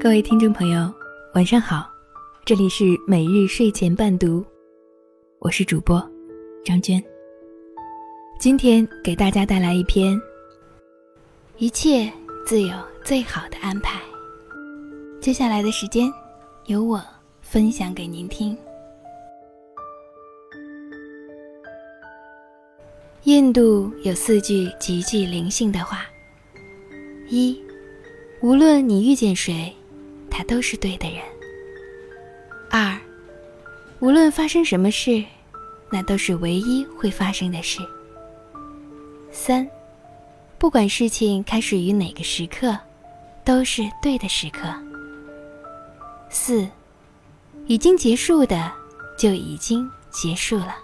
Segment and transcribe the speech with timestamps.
[0.00, 0.94] 各位听众朋友，
[1.34, 1.90] 晚上好，
[2.44, 4.44] 这里是每日睡前伴读，
[5.40, 6.00] 我是主播
[6.64, 7.02] 张娟。
[8.38, 10.16] 今天给大家带来一篇：
[11.56, 12.08] 一切
[12.46, 12.72] 自有
[13.04, 14.00] 最好的安排。
[15.20, 16.08] 接下来的时间，
[16.66, 17.02] 由我
[17.42, 18.56] 分享给您听。
[23.24, 26.06] 印度有四句极具灵性的话：
[27.28, 27.60] 一，
[28.40, 29.74] 无论你遇见谁。
[30.38, 31.20] 他都是对的人。
[32.70, 32.96] 二，
[33.98, 35.24] 无论发生什么事，
[35.90, 37.80] 那都是唯一会发生的事。
[39.32, 39.68] 三，
[40.56, 42.78] 不管事情开始于哪个时刻，
[43.44, 44.72] 都是对的时刻。
[46.30, 46.64] 四，
[47.66, 48.70] 已经结束的
[49.18, 50.76] 就已经结束了。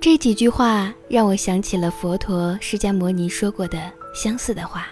[0.00, 4.86] 这几句话让我想起了佛陀释迦牟尼说过的相似的话。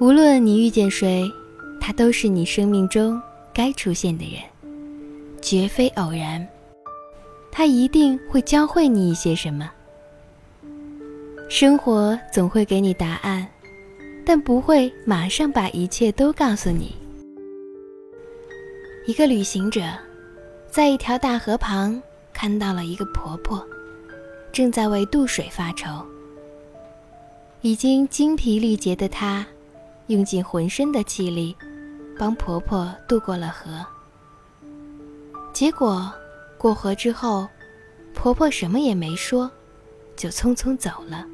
[0.00, 1.28] 无论你遇见谁，
[1.80, 3.20] 他都是你生命中
[3.52, 4.40] 该出现的人，
[5.42, 6.46] 绝非偶然。
[7.50, 9.68] 他一定会教会你一些什么。
[11.48, 13.44] 生活总会给你答案，
[14.24, 16.94] 但不会马上把一切都告诉你。
[19.04, 19.82] 一个旅行者，
[20.70, 22.00] 在一条大河旁
[22.32, 23.66] 看到了一个婆婆，
[24.52, 25.88] 正在为渡水发愁。
[27.62, 29.44] 已经精疲力竭的她。
[30.08, 31.54] 用尽浑身的气力，
[32.18, 33.84] 帮婆婆渡过了河。
[35.52, 36.10] 结果，
[36.56, 37.46] 过河之后，
[38.14, 39.50] 婆婆什么也没说，
[40.16, 41.26] 就匆匆走了。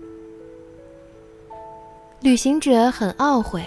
[2.21, 3.65] 旅行者很懊悔，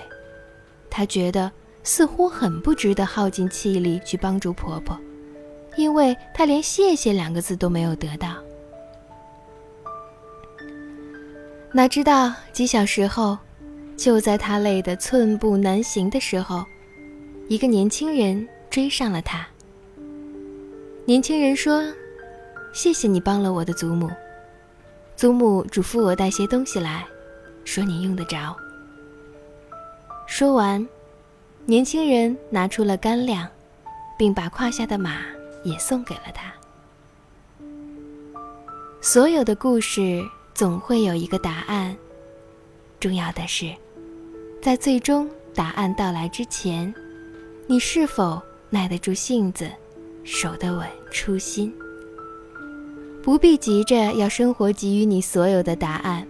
[0.90, 1.50] 他觉得
[1.84, 4.98] 似乎很不值得耗尽气力去帮助婆婆，
[5.78, 8.36] 因为他连“谢谢”两个字都没有得到。
[11.72, 13.38] 哪知道几小时后。
[13.98, 16.64] 就在他累得寸步难行的时候，
[17.50, 19.46] 一个年轻人追上了他。
[21.04, 21.84] 年轻人说
[22.72, 24.10] ：“谢谢你帮了我的祖母，
[25.16, 27.06] 祖母嘱咐我带些东西来，
[27.66, 28.56] 说你用得着。”
[30.28, 30.88] 说完，
[31.66, 33.50] 年轻人拿出了干粮，
[34.18, 35.22] 并把胯下的马
[35.64, 36.54] 也送给了他。
[39.02, 41.98] 所有的故事总会有一个答案，
[43.00, 43.74] 重要的是。
[44.62, 46.94] 在最终答案到来之前，
[47.68, 49.70] 你是否耐得住性子，
[50.24, 51.74] 守得稳初心？
[53.24, 56.28] 不必急着要生活给予你所有的答案。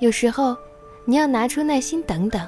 [0.00, 0.56] 有时候，
[1.04, 2.46] 你要拿出耐心等等。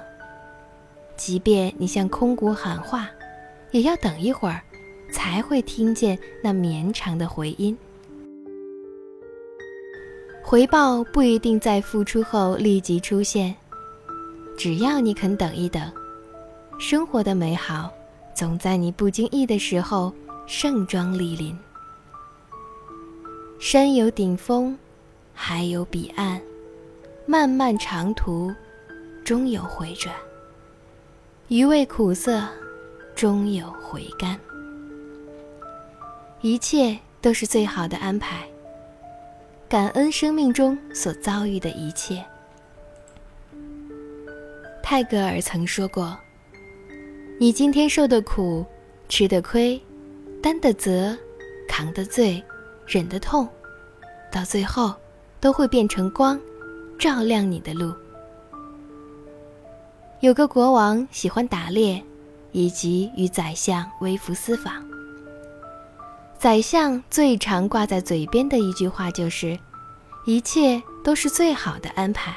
[1.16, 3.10] 即便你向空谷喊话，
[3.72, 4.62] 也要等一会儿，
[5.12, 7.76] 才会听见那绵长的回音。
[10.42, 13.54] 回报不一定在付出后立即出现。
[14.60, 15.90] 只要你肯等一等，
[16.78, 17.90] 生活的美好
[18.34, 20.12] 总在你不经意的时候
[20.46, 21.58] 盛装莅临。
[23.58, 24.76] 山有顶峰，
[25.32, 26.38] 海有彼岸，
[27.24, 28.54] 漫漫长途
[29.24, 30.14] 终有回转，
[31.48, 32.46] 余味苦涩
[33.16, 34.38] 终有回甘。
[36.42, 38.46] 一切都是最好的安排，
[39.70, 42.22] 感恩生命中所遭遇的一切。
[44.90, 46.18] 泰戈尔曾说过
[47.38, 48.66] ：“你今天受的苦、
[49.08, 49.80] 吃的亏、
[50.42, 51.16] 担的责、
[51.68, 52.42] 扛的罪、
[52.88, 53.48] 忍的痛，
[54.32, 54.92] 到最后
[55.38, 56.40] 都会变成光，
[56.98, 57.94] 照亮你的路。”
[60.18, 62.02] 有个国王喜欢打猎，
[62.50, 64.84] 以及与宰相微服私访。
[66.36, 69.56] 宰相最常挂在嘴边的一句话就是
[70.26, 72.34] ：“一切都是最好的安排。”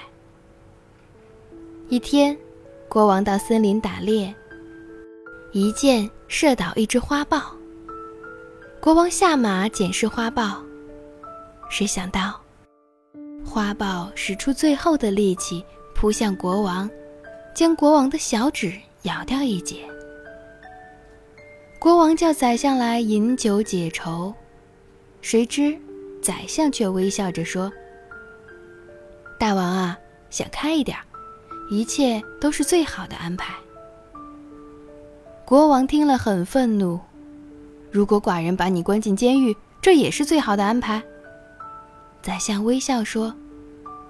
[1.90, 2.36] 一天，
[2.94, 4.32] 国王到森林打猎，
[5.52, 7.42] 一箭射倒一只花豹。
[8.80, 10.62] 国王下马检视花豹，
[11.72, 12.40] 谁想到，
[13.44, 16.88] 花豹使出最后的力气扑向国王，
[17.56, 19.78] 将国王的小指咬掉一截。
[21.80, 24.32] 国王叫宰相来饮酒解愁，
[25.20, 25.76] 谁知
[26.22, 27.74] 宰相却微笑着说
[29.40, 29.98] ：“大王啊，
[30.30, 30.96] 想开一点。”
[31.70, 33.54] 一切都是最好的安排。
[35.46, 37.00] 国王听了很愤怒。
[37.92, 41.04] 如果寡人把你关进监狱，这也是最好的安排。
[42.22, 43.36] 宰相微笑说：“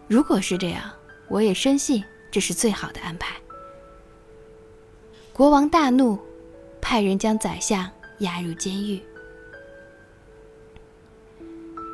[0.07, 0.83] 如果是这样，
[1.27, 3.35] 我也深信这是最好的安排。”
[5.33, 6.17] 国王大怒，
[6.79, 7.89] 派人将宰相
[8.19, 9.01] 押入监狱。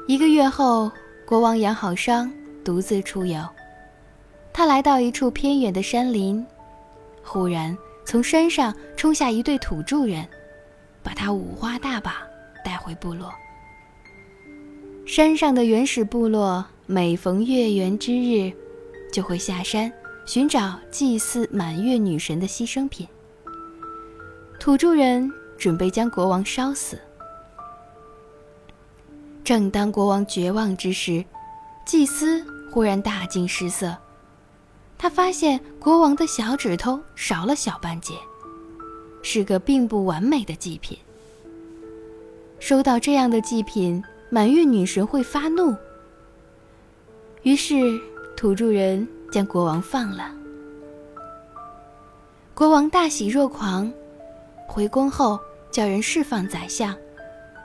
[0.07, 0.91] 一个月后，
[1.25, 2.31] 国王养好伤，
[2.63, 3.41] 独自出游。
[4.59, 6.45] 他来到一处偏远的山林，
[7.23, 10.27] 忽然从山上冲下一对土著人，
[11.01, 12.13] 把他五花大绑
[12.61, 13.33] 带回部落。
[15.07, 18.51] 山上的原始部落每逢月圆之日，
[19.13, 19.89] 就会下山
[20.25, 23.07] 寻找祭祀满月女神的牺牲品。
[24.59, 27.00] 土著人准备将国王烧死。
[29.41, 31.23] 正当国王绝望之时，
[31.85, 33.95] 祭司忽然大惊失色。
[35.01, 38.13] 他发现国王的小指头少了小半截，
[39.24, 40.98] 是个并不完美的祭品。
[42.60, 45.74] 收到这样的祭品，满月女神会发怒。
[47.44, 47.98] 于是
[48.36, 50.36] 土著人将国王放了。
[52.54, 53.90] 国王大喜若狂，
[54.68, 55.40] 回宫后
[55.72, 56.94] 叫人释放宰相，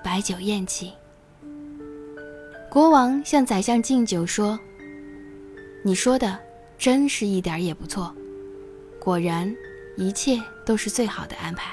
[0.05, 0.93] 摆酒宴请。
[2.71, 4.57] 国王向宰相敬酒说
[5.83, 6.39] ：“你说的
[6.79, 8.15] 真是一点也不错，
[8.99, 9.55] 果然
[9.97, 11.73] 一切都是最好的安排。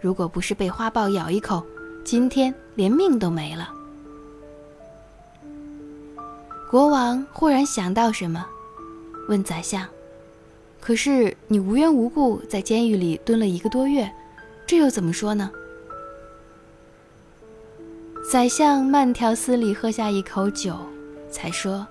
[0.00, 1.64] 如果不是被花豹咬一口，
[2.04, 3.72] 今天连命都没了。”
[6.70, 8.46] 国王忽然想到什么，
[9.28, 9.86] 问宰相
[10.80, 14.10] ：“可是你无缘无故在监狱里蹲了一个多月，
[14.66, 15.50] 这又怎么说呢？”
[18.30, 20.76] 宰相慢条斯理喝下一口酒，
[21.30, 21.86] 才说：“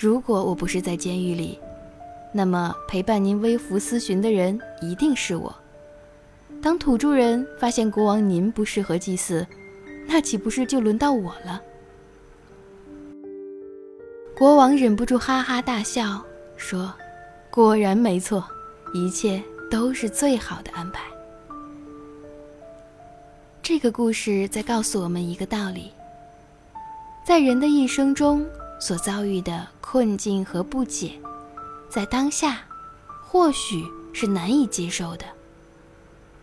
[0.00, 1.58] 如果我不是在监狱里，
[2.32, 5.52] 那么陪伴您微服私巡的人一定是我。
[6.62, 9.44] 当土著人发现国王您不适合祭祀，
[10.06, 11.60] 那岂不是就轮到我了？”
[14.38, 16.24] 国王忍不住哈哈大笑，
[16.56, 16.94] 说
[17.50, 18.44] ：“果然没错，
[18.94, 21.02] 一切都是最好的安排。”
[23.60, 25.90] 这个故事在告诉我们一个道理：
[27.24, 28.46] 在人的一生中
[28.78, 31.12] 所遭遇的困境和不解，
[31.88, 32.60] 在当下
[33.20, 35.24] 或许是难以接受的，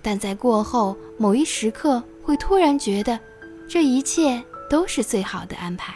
[0.01, 3.19] 但在过后某一时刻，会突然觉得
[3.67, 5.95] 这一切都是最好的安排。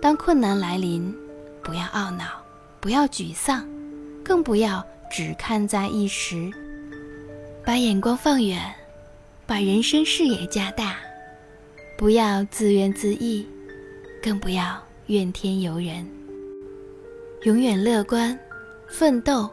[0.00, 1.14] 当困难来临，
[1.62, 2.26] 不要懊恼，
[2.80, 3.66] 不要沮丧，
[4.22, 6.50] 更不要只看在一时。
[7.64, 8.74] 把眼光放远，
[9.46, 10.96] 把人生视野加大，
[11.96, 13.46] 不要自怨自艾，
[14.24, 16.02] 更不要怨天尤人。
[17.42, 18.38] 永远乐观，
[18.88, 19.50] 奋斗，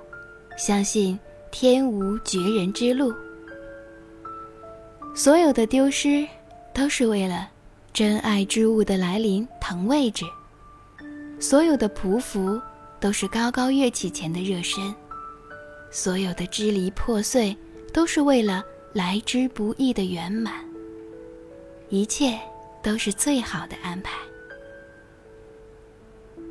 [0.57, 1.19] 相信
[1.51, 3.13] 天无绝人之路。
[5.13, 6.25] 所有的丢失，
[6.73, 7.51] 都是为了
[7.91, 10.23] 真爱之物的来临腾位置；
[11.37, 12.61] 所有的匍匐，
[12.97, 14.93] 都是高高跃起前的热身；
[15.91, 17.53] 所有的支离破碎。
[17.93, 18.63] 都是为了
[18.93, 20.63] 来之不易的圆满，
[21.89, 22.39] 一切
[22.81, 24.13] 都是最好的安排。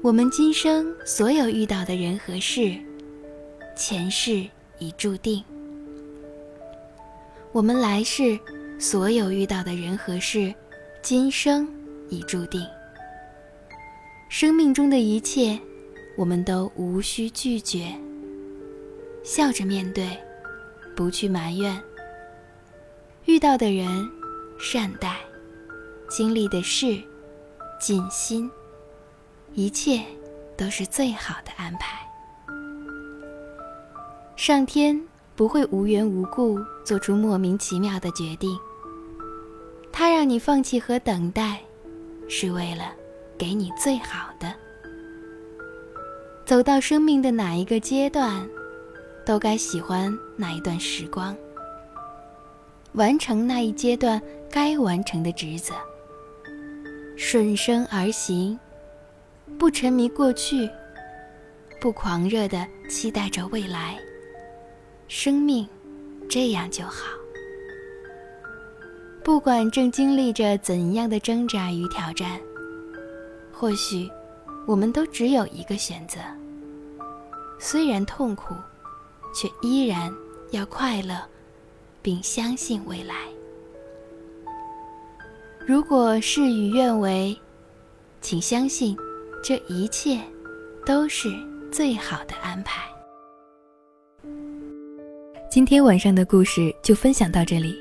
[0.02, 2.74] 我们今生所有遇到的人和事，
[3.76, 4.46] 前世
[4.78, 5.44] 已注定；
[7.52, 8.40] 我们来世
[8.78, 10.54] 所有遇到的人和事，
[11.02, 11.68] 今生
[12.08, 12.66] 已注定。
[14.30, 15.60] 生命中的一切，
[16.16, 17.94] 我们都无需拒绝，
[19.22, 20.08] 笑着面对。
[20.96, 21.80] 不去埋怨，
[23.24, 23.86] 遇到的人
[24.58, 25.16] 善待，
[26.10, 26.98] 经历的事
[27.80, 28.50] 尽心，
[29.54, 30.02] 一切
[30.56, 31.98] 都是最好的安排。
[34.36, 35.00] 上天
[35.36, 38.58] 不会无缘无故做出莫名其妙的决定，
[39.92, 41.60] 他让你放弃和等待，
[42.28, 42.92] 是为了
[43.36, 44.54] 给你最好的。
[46.46, 48.48] 走到生命的哪一个阶段？
[49.26, 51.36] 都该喜欢那一段时光，
[52.94, 55.74] 完成那一阶段该完成的职责，
[57.16, 58.58] 顺生而行，
[59.58, 60.68] 不沉迷过去，
[61.80, 63.98] 不狂热的期待着未来。
[65.08, 65.68] 生命
[66.28, 67.08] 这样就好。
[69.22, 72.40] 不管正经历着怎样的挣扎与挑战，
[73.52, 74.10] 或许
[74.66, 76.18] 我们都只有一个选择，
[77.58, 78.54] 虽然痛苦。
[79.32, 80.12] 却依然
[80.50, 81.14] 要快乐，
[82.02, 83.14] 并相信未来。
[85.64, 87.38] 如果事与愿违，
[88.20, 88.96] 请相信，
[89.42, 90.18] 这一切
[90.84, 91.28] 都是
[91.72, 92.82] 最好的安排。
[95.50, 97.74] 今天晚上的故事就分享到这里，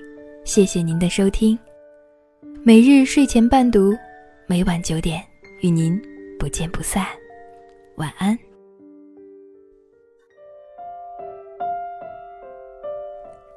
[0.45, 1.57] 谢谢您的收听。
[2.63, 3.93] 每日睡前伴读，
[4.47, 5.21] 每晚九点
[5.61, 6.01] 与您
[6.39, 7.05] 不见不散。
[7.95, 8.37] 晚安。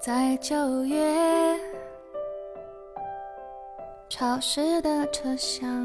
[0.01, 1.57] 在九月，
[4.09, 5.85] 潮湿的车厢，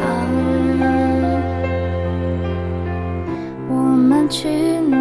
[4.31, 5.00] 去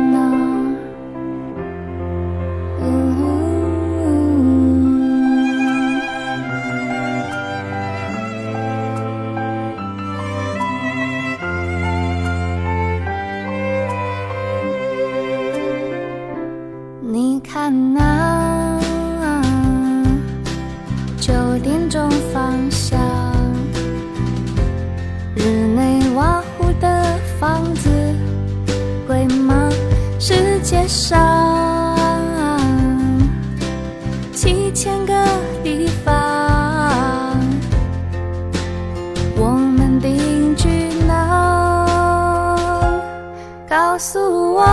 [44.00, 44.64] 告诉我。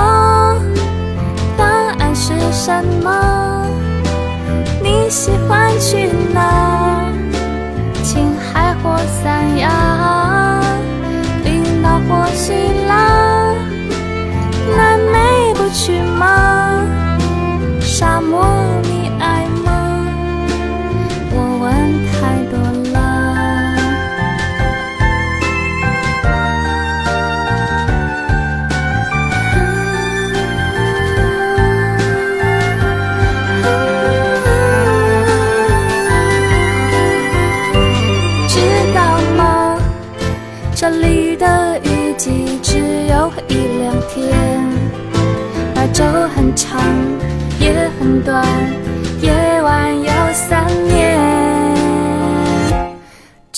[1.57, 1.65] 答
[1.99, 2.71] 案是什
[3.03, 3.67] 么？
[4.81, 7.11] 你喜欢去哪？
[8.01, 9.69] 青海或三亚，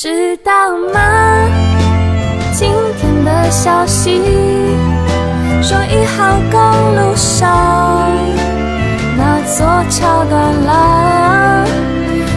[0.01, 0.07] 知
[0.45, 0.53] 道
[0.93, 0.97] 吗？
[2.53, 4.21] 今天的消息
[5.61, 6.61] 说一号公
[6.95, 8.09] 路上
[9.17, 11.65] 那座桥断了，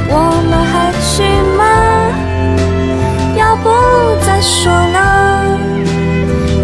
[0.09, 0.12] 我
[0.50, 1.23] 们还去
[1.57, 1.62] 吗？
[3.37, 3.71] 要不
[4.26, 4.99] 再说呢？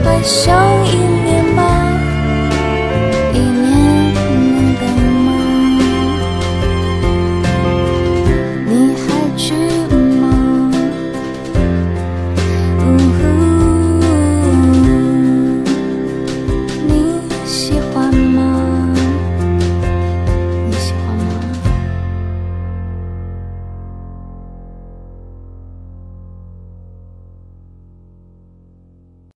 [0.05, 0.52] 白熊
[0.85, 1.17] 一。